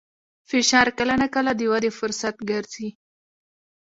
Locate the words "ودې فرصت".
1.71-2.35